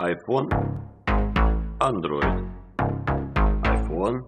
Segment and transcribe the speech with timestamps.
[0.00, 0.48] iPhone,
[1.78, 2.50] Android.
[3.62, 4.22] iPhone,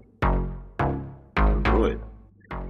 [1.37, 2.01] Android.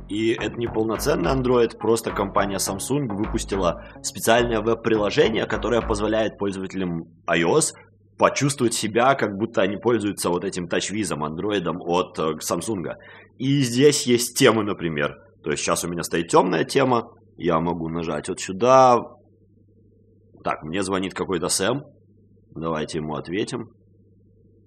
[0.08, 7.74] И это не полноценный Android, просто компания Samsung выпустила специальное веб-приложение, которое позволяет пользователям iOS
[8.16, 12.94] почувствовать себя, как будто они пользуются вот этим тачвизом, андроидом от э, Samsung.
[13.36, 15.16] И здесь есть темы, например.
[15.44, 19.02] То есть сейчас у меня стоит темная тема, я могу нажать вот сюда.
[20.42, 21.82] Так, мне звонит какой-то Сэм.
[22.56, 23.70] Давайте ему ответим.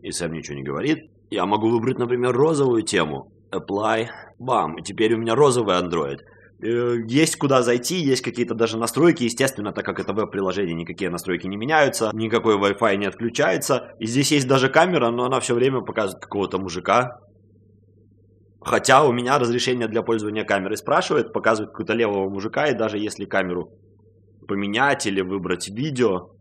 [0.01, 1.09] И Сэм ничего не говорит.
[1.29, 3.31] Я могу выбрать, например, розовую тему.
[3.51, 4.07] Apply.
[4.37, 4.77] Бам.
[4.77, 6.19] И теперь у меня розовый Android.
[6.61, 11.47] Э, есть куда зайти, есть какие-то даже настройки, естественно, так как это веб-приложение, никакие настройки
[11.47, 13.93] не меняются, никакой Wi-Fi не отключается.
[13.99, 17.19] И здесь есть даже камера, но она все время показывает какого-то мужика.
[18.61, 23.25] Хотя у меня разрешение для пользования камерой спрашивает, показывает какого-то левого мужика, и даже если
[23.25, 23.71] камеру
[24.47, 26.31] поменять или выбрать видео,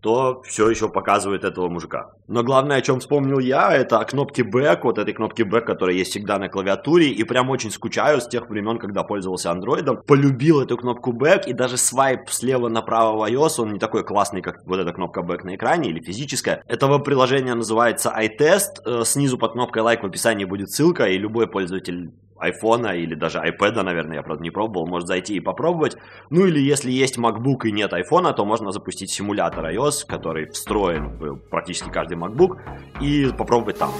[0.00, 2.12] то все еще показывает этого мужика.
[2.26, 6.10] Но главное, о чем вспомнил я, это кнопки Back, вот этой кнопки Back, которая есть
[6.10, 10.02] всегда на клавиатуре, и прям очень скучаю с тех времен, когда пользовался андроидом.
[10.06, 14.42] Полюбил эту кнопку Back, и даже свайп слева направо в iOS, он не такой классный,
[14.42, 16.62] как вот эта кнопка Back на экране или физическая.
[16.66, 21.46] Этого приложения называется iTest, э, снизу под кнопкой лайк в описании будет ссылка, и любой
[21.46, 25.96] пользователь айфона или даже iPad, наверное, я, правда, не пробовал, может зайти и попробовать.
[26.30, 31.16] Ну или если есть MacBook и нет айфона, то можно запустить симулятор iOS, который встроен
[31.18, 32.58] в практически каждый MacBook,
[33.00, 33.90] и попробовать там.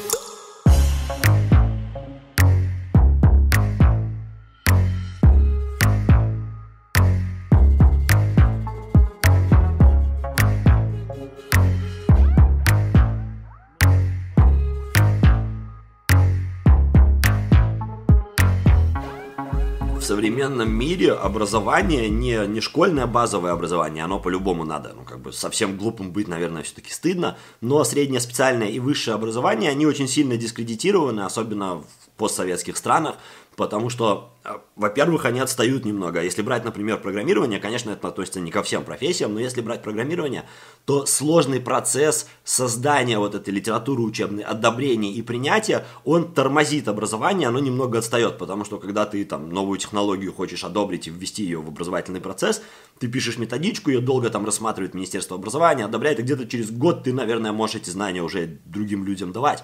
[20.11, 25.77] Современном мире образование не, не школьное базовое образование, оно по-любому надо, ну, как бы совсем
[25.77, 31.21] глупым быть, наверное, все-таки стыдно, но среднее специальное и высшее образование, они очень сильно дискредитированы,
[31.21, 31.85] особенно в
[32.17, 33.19] постсоветских странах,
[33.61, 36.23] потому что, э, во-первых, они отстают немного.
[36.23, 40.45] Если брать, например, программирование, конечно, это относится не ко всем профессиям, но если брать программирование,
[40.87, 47.59] то сложный процесс создания вот этой литературы учебной, одобрения и принятия, он тормозит образование, оно
[47.59, 51.69] немного отстает, потому что когда ты там новую технологию хочешь одобрить и ввести ее в
[51.69, 52.63] образовательный процесс,
[52.99, 57.13] ты пишешь методичку, ее долго там рассматривает Министерство образования, одобряет, и где-то через год ты,
[57.13, 59.63] наверное, можешь эти знания уже другим людям давать.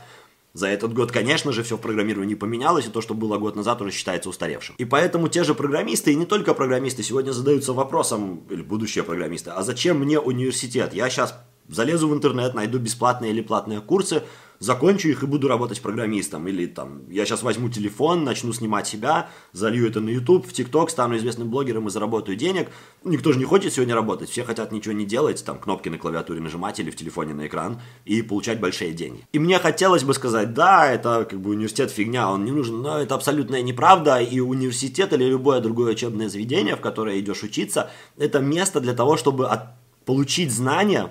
[0.57, 3.83] За этот год, конечно же, все в программировании поменялось, и то, что было год назад,
[3.83, 4.75] уже считается устаревшим.
[4.79, 9.51] И поэтому те же программисты, и не только программисты, сегодня задаются вопросом, или будущие программисты,
[9.51, 10.95] а зачем мне университет?
[10.95, 11.39] Я сейчас
[11.69, 14.23] залезу в интернет, найду бесплатные или платные курсы,
[14.59, 16.47] закончу их и буду работать программистом.
[16.49, 20.89] Или там, я сейчас возьму телефон, начну снимать себя, залью это на YouTube, в TikTok,
[20.89, 22.71] стану известным блогером и заработаю денег.
[23.05, 26.41] Никто же не хочет сегодня работать, все хотят ничего не делать, там, кнопки на клавиатуре
[26.41, 29.25] нажимать или в телефоне на экран и получать большие деньги.
[29.33, 32.99] И мне хотелось бы сказать, да, это как бы университет фигня, он не нужен, но
[32.99, 38.41] это абсолютная неправда, и университет или любое другое учебное заведение, в которое идешь учиться, это
[38.41, 39.77] место для того, чтобы от...
[40.05, 41.11] получить знания,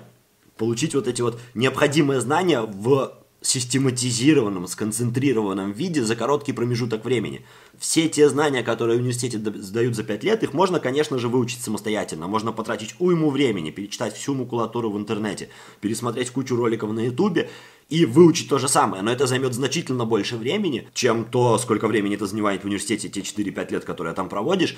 [0.56, 3.12] получить вот эти вот необходимые знания в
[3.42, 7.44] систематизированном, сконцентрированном виде за короткий промежуток времени.
[7.78, 11.62] Все те знания, которые в университете сдают за 5 лет, их можно, конечно же, выучить
[11.62, 12.26] самостоятельно.
[12.26, 15.48] Можно потратить уйму времени, перечитать всю макулатуру в интернете,
[15.80, 17.48] пересмотреть кучу роликов на ютубе
[17.88, 19.02] и выучить то же самое.
[19.02, 23.20] Но это займет значительно больше времени, чем то, сколько времени это занимает в университете, те
[23.20, 24.76] 4-5 лет, которые там проводишь.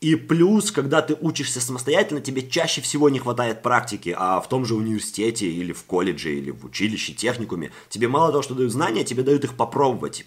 [0.00, 4.64] И плюс, когда ты учишься самостоятельно, тебе чаще всего не хватает практики, а в том
[4.64, 9.04] же университете или в колледже или в училище, техникуме, тебе мало того, что дают знания,
[9.04, 10.26] тебе дают их попробовать,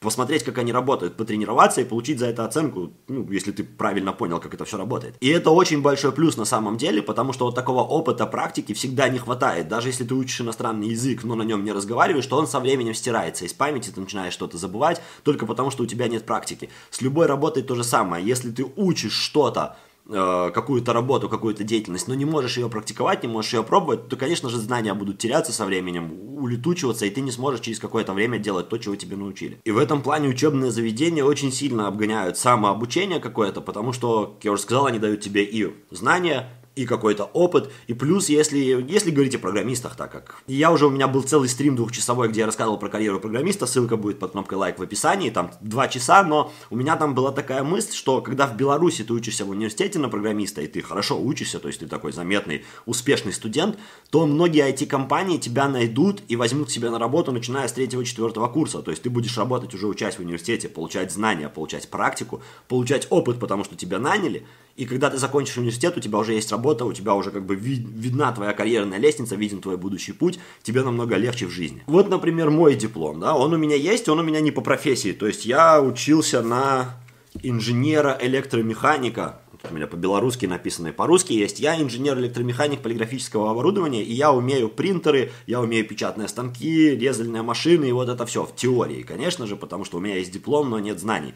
[0.00, 4.40] посмотреть, как они работают, потренироваться и получить за это оценку, ну, если ты правильно понял,
[4.40, 5.14] как это все работает.
[5.20, 9.08] И это очень большой плюс на самом деле, потому что вот такого опыта практики всегда
[9.08, 9.68] не хватает.
[9.68, 12.94] Даже если ты учишь иностранный язык, но на нем не разговариваешь, то он со временем
[12.94, 13.44] стирается.
[13.44, 16.70] Из памяти ты начинаешь что-то забывать только потому, что у тебя нет практики.
[16.90, 18.26] С любой работой то же самое.
[18.26, 19.76] Если ты учишь что-то,
[20.10, 24.48] какую-то работу, какую-то деятельность, но не можешь ее практиковать, не можешь ее пробовать, то, конечно
[24.48, 28.68] же, знания будут теряться со временем, улетучиваться, и ты не сможешь через какое-то время делать
[28.68, 29.60] то, чего тебе научили.
[29.64, 34.52] И в этом плане учебные заведения очень сильно обгоняют самообучение какое-то, потому что, как я
[34.52, 36.48] уже сказал, они дают тебе и знания,
[36.80, 37.70] и какой-то опыт.
[37.88, 41.48] И плюс, если, если говорить о программистах, так как я уже, у меня был целый
[41.48, 45.28] стрим двухчасовой, где я рассказывал про карьеру программиста, ссылка будет под кнопкой лайк в описании,
[45.28, 49.12] там два часа, но у меня там была такая мысль, что когда в Беларуси ты
[49.12, 53.34] учишься в университете на программиста, и ты хорошо учишься, то есть ты такой заметный, успешный
[53.34, 53.78] студент,
[54.08, 58.80] то многие IT-компании тебя найдут и возьмут себя на работу, начиная с третьего-четвертого курса.
[58.80, 63.38] То есть ты будешь работать уже учась в университете, получать знания, получать практику, получать опыт,
[63.38, 64.46] потому что тебя наняли,
[64.80, 67.54] и когда ты закончишь университет, у тебя уже есть работа, у тебя уже как бы
[67.54, 71.82] вид, видна твоя карьерная лестница, виден твой будущий путь, тебе намного легче в жизни.
[71.86, 75.12] Вот, например, мой диплом, да, он у меня есть, он у меня не по профессии,
[75.12, 76.96] то есть я учился на
[77.42, 81.60] инженера-электромеханика, у меня по-белорусски написано и по-русски есть.
[81.60, 87.92] Я инженер-электромеханик полиграфического оборудования, и я умею принтеры, я умею печатные станки, резальные машины, и
[87.92, 90.98] вот это все в теории, конечно же, потому что у меня есть диплом, но нет
[90.98, 91.34] знаний.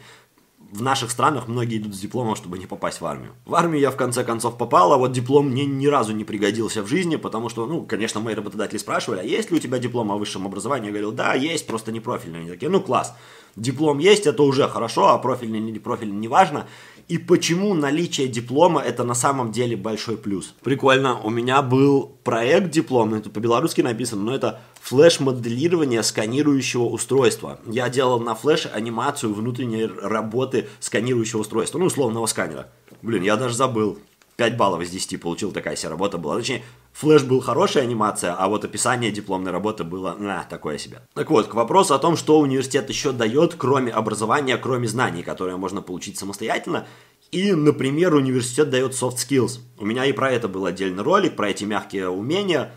[0.71, 3.33] В наших странах многие идут с дипломом, чтобы не попасть в армию.
[3.45, 6.81] В армию я в конце концов попал, а вот диплом мне ни разу не пригодился
[6.81, 10.11] в жизни, потому что, ну, конечно, мои работодатели спрашивали, а есть ли у тебя диплом
[10.11, 10.87] о высшем образовании?
[10.87, 12.39] Я говорил, да, есть, просто не профильный.
[12.39, 13.13] Они такие, ну, класс,
[13.55, 16.65] диплом есть, это уже хорошо, а профильный или не профильный, неважно
[17.07, 20.55] и почему наличие диплома это на самом деле большой плюс.
[20.63, 27.59] Прикольно, у меня был проект дипломный, это по-белорусски написано, но это флеш-моделирование сканирующего устройства.
[27.65, 32.67] Я делал на флеш анимацию внутренней работы сканирующего устройства, ну, условного сканера.
[33.01, 33.97] Блин, я даже забыл.
[34.35, 36.35] 5 баллов из 10 получил, такая вся работа была.
[36.35, 41.01] Точнее, флеш был хорошая анимация, а вот описание дипломной работы было, на, такое себе.
[41.15, 45.57] Так вот, к вопросу о том, что университет еще дает, кроме образования, кроме знаний, которые
[45.57, 46.85] можно получить самостоятельно.
[47.31, 49.61] И, например, университет дает soft skills.
[49.79, 52.71] У меня и про это был отдельный ролик, про эти мягкие умения,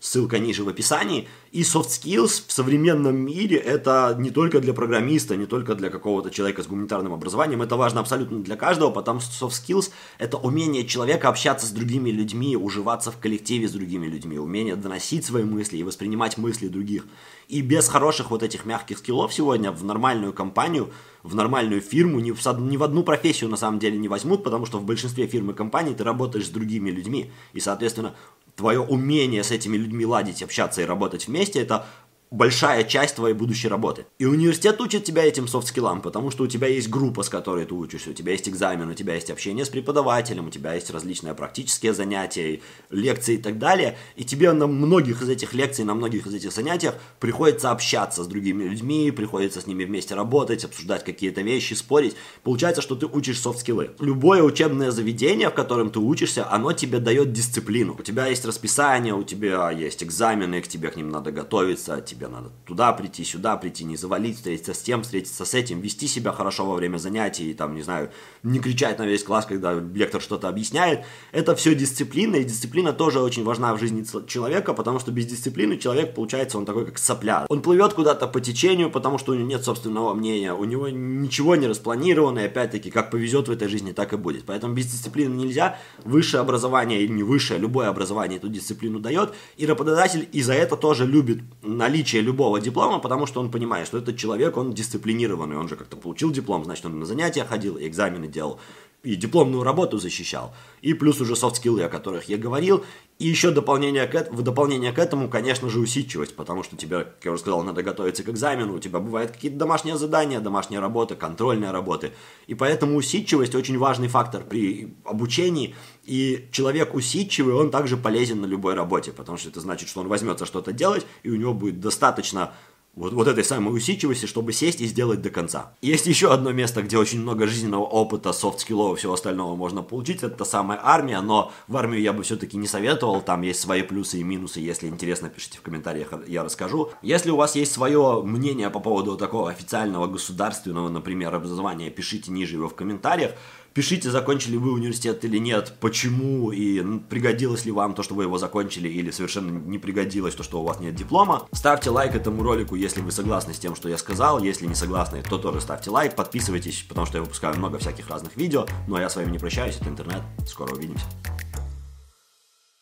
[0.00, 5.36] ссылка ниже в описании– и soft skills в современном мире это не только для программиста,
[5.36, 9.46] не только для какого-то человека с гуманитарным образованием, это важно абсолютно для каждого, потому что
[9.46, 14.38] soft skills это умение человека общаться с другими людьми, уживаться в коллективе с другими людьми,
[14.38, 17.04] умение доносить свои мысли и воспринимать мысли других.
[17.48, 20.90] И без хороших вот этих мягких скиллов сегодня в нормальную компанию,
[21.24, 24.66] в нормальную фирму, ни в, ни в одну профессию на самом деле не возьмут, потому
[24.66, 27.32] что в большинстве фирм и компаний ты работаешь с другими людьми.
[27.52, 28.14] И, соответственно,
[28.60, 31.86] твое умение с этими людьми ладить, общаться и работать вместе, это
[32.30, 34.06] большая часть твоей будущей работы.
[34.18, 37.74] И университет учит тебя этим софт-скиллам, потому что у тебя есть группа, с которой ты
[37.74, 41.34] учишься, у тебя есть экзамен, у тебя есть общение с преподавателем, у тебя есть различные
[41.34, 42.60] практические занятия,
[42.90, 43.98] лекции и так далее.
[44.14, 48.26] И тебе на многих из этих лекций, на многих из этих занятиях приходится общаться с
[48.28, 52.14] другими людьми, приходится с ними вместе работать, обсуждать какие-то вещи, спорить.
[52.44, 53.90] Получается, что ты учишь софт-скиллы.
[53.98, 57.96] Любое учебное заведение, в котором ты учишься, оно тебе дает дисциплину.
[57.98, 62.19] У тебя есть расписание, у тебя есть экзамены, к тебе к ним надо готовиться, тебе
[62.20, 66.06] тебе надо туда прийти, сюда прийти, не завалить, встретиться с тем, встретиться с этим, вести
[66.06, 68.10] себя хорошо во время занятий, там, не знаю,
[68.42, 71.04] не кричать на весь класс, когда лектор что-то объясняет.
[71.32, 75.78] Это все дисциплина, и дисциплина тоже очень важна в жизни человека, потому что без дисциплины
[75.78, 77.46] человек, получается, он такой, как сопля.
[77.48, 81.56] Он плывет куда-то по течению, потому что у него нет собственного мнения, у него ничего
[81.56, 84.44] не распланировано, и опять-таки, как повезет в этой жизни, так и будет.
[84.44, 85.78] Поэтому без дисциплины нельзя.
[86.04, 90.76] Высшее образование или не высшее, любое образование эту дисциплину дает, и работодатель и за это
[90.76, 95.56] тоже любит наличие наличие любого диплома, потому что он понимает, что этот человек, он дисциплинированный,
[95.56, 98.58] он же как-то получил диплом, значит, он на занятия ходил, экзамены делал,
[99.02, 100.54] и дипломную работу защищал.
[100.82, 102.84] И плюс уже софт-скиллы, о которых я говорил.
[103.18, 107.24] И еще дополнение к, в дополнение к этому, конечно же, усидчивость, потому что тебе, как
[107.24, 111.16] я уже сказал, надо готовиться к экзамену, у тебя бывают какие-то домашние задания, домашняя работа,
[111.16, 112.12] контрольные работы.
[112.46, 115.74] И поэтому усидчивость очень важный фактор при обучении.
[116.04, 120.08] И человек усидчивый, он также полезен на любой работе, потому что это значит, что он
[120.08, 122.54] возьмется что-то делать, и у него будет достаточно
[122.94, 125.72] вот, вот этой самой усидчивости, чтобы сесть и сделать до конца.
[125.80, 130.18] Есть еще одно место, где очень много жизненного опыта, софт-скиллов и всего остального можно получить,
[130.18, 133.82] это та самая армия, но в армию я бы все-таки не советовал, там есть свои
[133.82, 136.90] плюсы и минусы, если интересно, пишите в комментариях, я расскажу.
[137.02, 142.56] Если у вас есть свое мнение по поводу такого официального государственного, например, образования, пишите ниже
[142.56, 143.32] его в комментариях.
[143.72, 148.36] Пишите, закончили вы университет или нет, почему и пригодилось ли вам то, что вы его
[148.36, 151.46] закончили, или совершенно не пригодилось то, что у вас нет диплома.
[151.52, 154.42] Ставьте лайк этому ролику, если вы согласны с тем, что я сказал.
[154.42, 158.36] Если не согласны, то тоже ставьте лайк, подписывайтесь, потому что я выпускаю много всяких разных
[158.36, 158.66] видео.
[158.88, 160.22] Ну а я с вами не прощаюсь, это интернет.
[160.46, 161.06] Скоро увидимся.